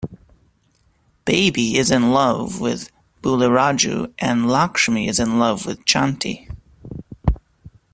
[1.25, 2.89] Baby is in love with
[3.21, 6.49] Buliraju and Lakshmi is in love with Chanti.